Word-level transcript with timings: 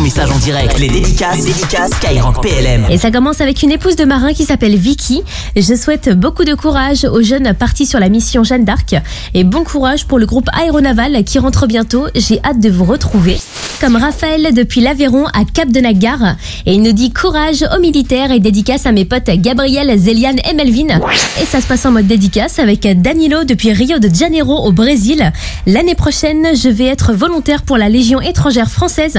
ton 0.00 0.04
message 0.04 0.30
en 0.30 0.38
direct. 0.38 0.78
Les 0.78 0.88
dédicaces, 0.88 1.38
les 1.38 1.52
dédicaces 1.52 1.90
Skyrock 1.90 2.40
PLM. 2.40 2.86
Et 2.88 2.96
ça 2.96 3.10
commence 3.10 3.42
avec 3.42 3.62
une 3.62 3.70
épouse 3.70 3.96
de 3.96 4.04
marin 4.04 4.32
qui 4.32 4.44
s'appelle 4.44 4.76
Vicky. 4.76 5.22
Je 5.56 5.74
souhaite 5.74 6.10
beaucoup 6.18 6.44
de 6.44 6.54
courage 6.54 7.04
aux 7.04 7.22
jeunes 7.22 7.52
partis 7.54 7.84
sur 7.84 8.00
la 8.00 8.08
mission 8.08 8.42
Jeanne 8.42 8.64
d'Arc 8.64 8.94
et 9.34 9.44
bon 9.44 9.62
courage 9.62 10.06
pour 10.06 10.18
le 10.18 10.24
groupe 10.24 10.48
aéronaval 10.52 11.22
qui 11.24 11.38
rentre 11.38 11.66
bientôt. 11.66 12.06
J'ai 12.14 12.40
hâte 12.44 12.60
de 12.60 12.70
vous 12.70 12.84
retrouver. 12.84 13.38
Comme 13.80 13.96
Raphaël 13.96 14.54
depuis 14.54 14.80
l'Aveyron 14.80 15.26
à 15.26 15.44
Cap 15.52 15.70
de 15.70 15.80
Nagar. 15.80 16.36
Et 16.66 16.74
il 16.74 16.82
nous 16.82 16.92
dit 16.92 17.12
courage 17.12 17.64
aux 17.76 17.80
militaires 17.80 18.30
et 18.30 18.40
dédicace 18.40 18.86
à 18.86 18.92
mes 18.92 19.04
potes 19.04 19.30
Gabriel, 19.30 19.98
Zéliane 19.98 20.38
et 20.50 20.54
Melvin. 20.54 21.00
Et 21.42 21.44
ça 21.44 21.60
se 21.60 21.66
passe 21.66 21.84
en 21.84 21.90
mode 21.90 22.06
dédicace 22.06 22.58
avec 22.58 22.86
Danilo 23.02 23.44
depuis 23.44 23.72
Rio 23.72 23.98
de 23.98 24.14
Janeiro 24.14 24.66
au 24.66 24.72
Brésil. 24.72 25.32
L'année 25.66 25.94
prochaine, 25.94 26.48
je 26.54 26.68
vais 26.68 26.86
être 26.86 27.12
volontaire 27.12 27.62
pour 27.62 27.76
la 27.76 27.88
Légion 27.88 28.20
étrangère 28.20 28.70
française. 28.70 29.18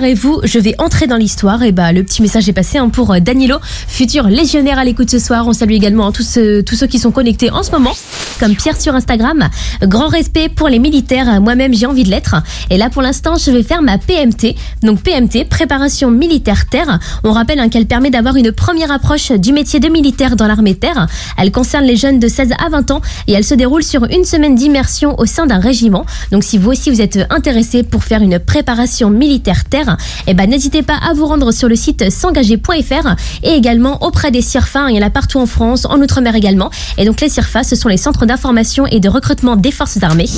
Préparez-vous, 0.00 0.40
je 0.44 0.58
vais 0.58 0.74
entrer 0.78 1.06
dans 1.06 1.18
l'histoire. 1.18 1.62
Et 1.62 1.72
bah, 1.72 1.92
le 1.92 2.02
petit 2.02 2.22
message 2.22 2.48
est 2.48 2.54
passé 2.54 2.78
hein, 2.78 2.88
pour 2.88 3.20
Danilo, 3.20 3.58
futur 3.62 4.28
légionnaire 4.28 4.78
à 4.78 4.84
l'écoute 4.84 5.10
ce 5.10 5.18
soir. 5.18 5.46
On 5.46 5.52
salue 5.52 5.72
également 5.72 6.06
hein, 6.06 6.12
tous, 6.12 6.22
ceux, 6.22 6.62
tous 6.62 6.74
ceux 6.74 6.86
qui 6.86 6.98
sont 6.98 7.10
connectés 7.10 7.50
en 7.50 7.62
ce 7.62 7.70
moment, 7.70 7.92
comme 8.38 8.56
Pierre 8.56 8.80
sur 8.80 8.94
Instagram. 8.94 9.50
Grand 9.82 10.08
respect 10.08 10.48
pour 10.48 10.70
les 10.70 10.78
militaires. 10.78 11.42
Moi-même, 11.42 11.74
j'ai 11.74 11.84
envie 11.84 12.04
de 12.04 12.08
l'être. 12.08 12.36
Et 12.70 12.78
là, 12.78 12.88
pour 12.88 13.02
l'instant, 13.02 13.34
je 13.36 13.50
vais 13.50 13.62
faire 13.62 13.82
ma 13.82 13.98
PMT. 13.98 14.54
Donc, 14.82 15.02
PMT, 15.02 15.44
préparation 15.50 16.10
militaire 16.10 16.66
terre. 16.66 16.98
On 17.22 17.32
rappelle 17.32 17.60
hein, 17.60 17.68
qu'elle 17.68 17.86
permet 17.86 18.08
d'avoir 18.08 18.36
une 18.36 18.52
première 18.52 18.90
approche 18.90 19.32
du 19.32 19.52
métier 19.52 19.80
de 19.80 19.88
militaire 19.90 20.34
dans 20.34 20.46
l'armée 20.46 20.76
terre. 20.76 21.08
Elle 21.36 21.52
concerne 21.52 21.84
les 21.84 21.96
jeunes 21.96 22.18
de 22.18 22.28
16 22.28 22.52
à 22.58 22.70
20 22.70 22.90
ans 22.92 23.02
et 23.26 23.34
elle 23.34 23.44
se 23.44 23.54
déroule 23.54 23.82
sur 23.82 24.04
une 24.04 24.24
semaine 24.24 24.54
d'immersion 24.54 25.14
au 25.20 25.26
sein 25.26 25.44
d'un 25.44 25.60
régiment. 25.60 26.06
Donc, 26.32 26.42
si 26.42 26.56
vous 26.56 26.70
aussi 26.70 26.90
vous 26.90 27.02
êtes 27.02 27.18
intéressé 27.28 27.82
pour 27.82 28.02
faire 28.02 28.22
une 28.22 28.38
préparation 28.38 29.10
militaire 29.10 29.66
terre, 29.66 29.89
eh 30.26 30.34
ben, 30.34 30.48
n'hésitez 30.48 30.82
pas 30.82 30.96
à 30.96 31.12
vous 31.12 31.26
rendre 31.26 31.52
sur 31.52 31.68
le 31.68 31.76
site 31.76 32.10
s'engager.fr 32.10 33.16
et 33.42 33.50
également 33.50 34.02
auprès 34.04 34.30
des 34.30 34.42
CIRFA. 34.42 34.90
Il 34.90 34.96
y 34.96 34.98
en 34.98 35.06
a 35.06 35.10
partout 35.10 35.38
en 35.38 35.46
France, 35.46 35.86
en 35.86 36.00
Outre-mer 36.00 36.34
également. 36.34 36.70
Et 36.98 37.04
donc, 37.04 37.20
les 37.20 37.28
CIRFA, 37.28 37.62
ce 37.62 37.76
sont 37.76 37.88
les 37.88 37.96
centres 37.96 38.26
d'information 38.26 38.86
et 38.86 39.00
de 39.00 39.08
recrutement 39.08 39.56
des 39.56 39.70
forces 39.70 40.02
armées. 40.02 40.28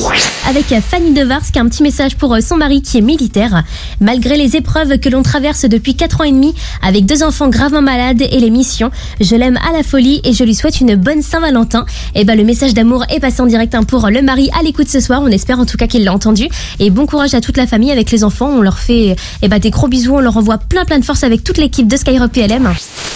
Avec 0.49 0.67
Fanny 0.81 1.13
Devars 1.13 1.51
qui 1.53 1.59
a 1.59 1.63
un 1.63 1.69
petit 1.69 1.83
message 1.83 2.17
pour 2.17 2.37
son 2.41 2.57
mari 2.57 2.83
qui 2.83 2.99
est 2.99 3.03
militaire. 3.03 3.63
Malgré 4.01 4.37
les 4.37 4.57
épreuves 4.57 4.99
que 4.99 5.09
l'on 5.09 5.23
traverse 5.23 5.65
depuis 5.65 5.95
4 5.95 6.21
ans 6.21 6.25
et 6.25 6.33
demi, 6.33 6.55
avec 6.83 7.07
deux 7.07 7.23
enfants 7.23 7.49
gravement 7.49 7.83
malades 7.83 8.23
et 8.23 8.41
les 8.41 8.51
missions, 8.51 8.91
je 9.21 9.37
l'aime 9.37 9.59
à 9.69 9.77
la 9.77 9.83
folie 9.83 10.21
et 10.25 10.33
je 10.33 10.45
lui 10.45 10.55
souhaite 10.55 10.81
une 10.81 10.95
bonne 10.95 11.23
Saint-Valentin. 11.23 11.85
Et 12.15 12.25
ben, 12.25 12.37
le 12.37 12.45
message 12.45 12.75
d'amour 12.75 13.05
est 13.09 13.21
passé 13.21 13.41
en 13.41 13.47
direct 13.47 13.75
hein, 13.75 13.85
pour 13.85 14.09
le 14.09 14.23
mari 14.23 14.51
à 14.59 14.63
l'écoute 14.63 14.89
ce 14.89 15.01
soir. 15.01 15.21
On 15.23 15.29
espère 15.29 15.59
en 15.59 15.67
tout 15.67 15.77
cas 15.77 15.87
qu'il 15.87 16.05
l'a 16.05 16.13
entendu. 16.13 16.49
Et 16.79 16.91
bon 16.91 17.07
courage 17.07 17.35
à 17.35 17.41
toute 17.41 17.57
la 17.57 17.67
famille 17.67 17.91
avec 17.91 18.11
les 18.11 18.25
enfants. 18.25 18.51
On 18.51 18.61
leur 18.61 18.79
fait 18.79 19.17
eh 19.41 19.49
ben, 19.49 19.59
des 19.59 19.71
gros 19.71 19.89
bisous. 19.89 20.17
On 20.17 20.21
leur 20.21 20.37
envoie 20.37 20.59
plein 20.59 20.85
plein 20.85 20.99
de 20.99 21.05
force 21.05 21.25
avec 21.25 21.45
toute 21.45 21.59
l'équipe 21.59 21.89
de 21.89 21.97
Skyrock 21.97 22.33
PLM. 22.33 22.73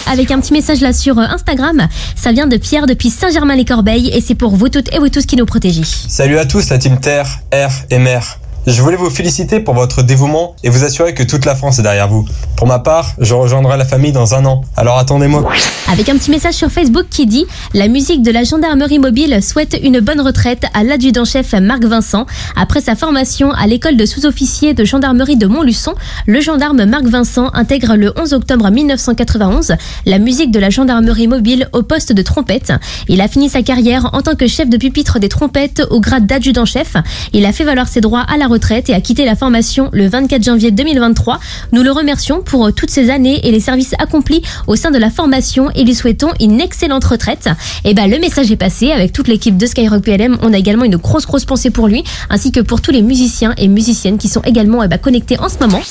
Avec 0.07 0.31
un 0.31 0.39
petit 0.39 0.53
message 0.53 0.81
là 0.81 0.93
sur 0.93 1.19
Instagram. 1.19 1.87
Ça 2.15 2.31
vient 2.31 2.47
de 2.47 2.57
Pierre 2.57 2.85
depuis 2.85 3.09
Saint-Germain-les-Corbeilles 3.09 4.09
et 4.13 4.21
c'est 4.21 4.35
pour 4.35 4.55
vous 4.55 4.69
toutes 4.69 4.93
et 4.93 4.99
vous 4.99 5.09
tous 5.09 5.25
qui 5.25 5.35
nous 5.35 5.45
protégez. 5.45 5.83
Salut 5.83 6.37
à 6.37 6.45
tous 6.45 6.69
la 6.69 6.77
team 6.77 6.99
Terre, 6.99 7.39
Air 7.51 7.71
et 7.89 7.99
Mer. 7.99 8.39
Je 8.67 8.81
voulais 8.81 8.97
vous 8.97 9.09
féliciter 9.09 9.61
pour 9.61 9.75
votre 9.75 10.03
dévouement 10.03 10.53
et 10.61 10.67
vous 10.67 10.83
assurer 10.83 11.13
que 11.13 11.23
toute 11.23 11.45
la 11.45 11.55
France 11.55 11.79
est 11.79 11.83
derrière 11.83 12.09
vous. 12.09 12.25
Pour 12.57 12.67
ma 12.67 12.79
part, 12.79 13.13
je 13.17 13.33
rejoindrai 13.33 13.77
la 13.77 13.85
famille 13.85 14.11
dans 14.11 14.35
un 14.35 14.43
an. 14.43 14.61
Alors 14.75 14.97
attendez-moi. 14.97 15.49
Avec 15.89 16.09
un 16.09 16.17
petit 16.17 16.31
message 16.31 16.55
sur 16.55 16.69
Facebook 16.69 17.05
qui 17.09 17.25
dit 17.27 17.45
La 17.73 17.87
musique 17.87 18.23
de 18.23 18.29
la 18.29 18.43
gendarmerie 18.43 18.99
mobile 18.99 19.41
souhaite 19.41 19.79
une 19.81 20.01
bonne 20.01 20.19
retraite 20.19 20.65
à 20.73 20.83
l'adjudant-chef 20.83 21.53
Marc 21.53 21.85
Vincent. 21.85 22.25
Après 22.57 22.81
sa 22.81 22.97
formation 22.97 23.51
à 23.51 23.67
l'école 23.67 23.95
de 23.95 24.05
sous-officier 24.05 24.73
de 24.73 24.83
gendarmerie 24.83 25.37
de 25.37 25.47
Montluçon, 25.47 25.93
le 26.25 26.41
gendarme 26.41 26.83
Marc 26.83 27.05
Vincent 27.05 27.49
intègre 27.53 27.95
le 27.95 28.11
11 28.19 28.33
octobre 28.33 28.69
1991 28.69 29.75
la 30.05 30.19
musique 30.19 30.51
de 30.51 30.59
la 30.59 30.69
gendarmerie 30.69 31.29
mobile 31.29 31.69
au 31.71 31.83
poste 31.83 32.11
de 32.11 32.21
trompette. 32.21 32.73
Il 33.07 33.21
a 33.21 33.29
fini 33.29 33.47
sa 33.47 33.61
carrière 33.61 34.09
en 34.11 34.21
tant 34.21 34.35
que 34.35 34.47
chef 34.47 34.69
de 34.69 34.75
pupitre 34.75 35.19
des 35.19 35.29
trompettes 35.29 35.83
au 35.89 36.01
grade 36.01 36.27
d'adjudant-chef. 36.27 36.95
Il 37.31 37.45
a 37.45 37.53
fait 37.53 37.63
valoir 37.63 37.87
ses 37.87 38.01
droits 38.01 38.25
à 38.27 38.35
la 38.35 38.47
retraite 38.47 38.56
retraite 38.57 38.89
et 38.89 38.93
a 38.95 39.01
quitté 39.01 39.23
la 39.23 39.35
formation 39.35 39.89
le 39.93 40.07
24 40.07 40.43
janvier 40.43 40.71
2023. 40.71 41.39
Nous 41.73 41.83
le 41.83 41.91
remercions 41.91 42.41
pour 42.41 42.73
toutes 42.73 42.89
ces 42.89 43.11
années 43.11 43.39
et 43.43 43.51
les 43.51 43.59
services 43.59 43.93
accomplis 43.99 44.41
au 44.65 44.75
sein 44.75 44.89
de 44.89 44.97
la 44.97 45.11
formation 45.11 45.69
et 45.75 45.83
lui 45.83 45.93
souhaitons 45.93 46.31
une 46.39 46.59
excellente 46.59 47.05
retraite. 47.05 47.49
Et 47.85 47.93
ben 47.93 48.09
le 48.09 48.17
message 48.17 48.51
est 48.51 48.55
passé 48.55 48.91
avec 48.91 49.13
toute 49.13 49.27
l'équipe 49.27 49.57
de 49.57 49.65
Skyrock 49.67 50.01
PLM. 50.01 50.37
On 50.41 50.53
a 50.53 50.57
également 50.57 50.85
une 50.85 50.97
grosse 50.97 51.27
grosse 51.27 51.45
pensée 51.45 51.69
pour 51.69 51.87
lui 51.87 52.03
ainsi 52.31 52.51
que 52.51 52.59
pour 52.59 52.81
tous 52.81 52.91
les 52.91 53.03
musiciens 53.03 53.53
et 53.57 53.67
musiciennes 53.67 54.17
qui 54.17 54.27
sont 54.27 54.41
également 54.41 54.83
eh 54.83 54.87
ben, 54.87 54.97
connectés 54.97 55.39
en 55.39 55.49
ce 55.49 55.59
moment 55.59 55.81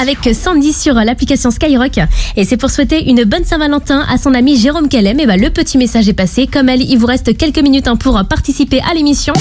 avec 0.00 0.18
Sandy 0.34 0.72
sur 0.72 0.94
l'application 0.94 1.50
Skyrock. 1.50 1.98
Et 2.36 2.44
c'est 2.44 2.56
pour 2.56 2.70
souhaiter 2.70 3.10
une 3.10 3.24
bonne 3.24 3.44
Saint-Valentin 3.44 4.04
à 4.08 4.16
son 4.16 4.32
ami 4.32 4.56
Jérôme 4.56 4.88
Kellem. 4.88 5.20
Et 5.20 5.26
ben 5.26 5.38
le 5.38 5.50
petit 5.50 5.76
message 5.76 6.08
est 6.08 6.14
passé. 6.14 6.46
Comme 6.46 6.70
elle, 6.70 6.82
il 6.82 6.96
vous 6.96 7.06
reste 7.06 7.36
quelques 7.36 7.60
minutes 7.60 7.86
hein, 7.86 7.96
pour 7.96 8.20
participer 8.26 8.80
à 8.90 8.94
l'émission. 8.94 9.34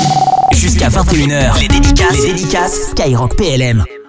Jusqu'à 0.53 0.89
21h, 0.89 1.59
les 1.59 1.67
dédicaces, 1.67 2.17
les 2.17 2.33
dédicaces 2.33 2.72
Skyrock 2.73 3.35
PLM. 3.37 4.02